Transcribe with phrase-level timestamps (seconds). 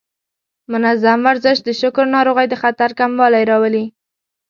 [0.71, 3.85] منظم ورزش د شکر ناروغۍ د خطر کموالی راولي.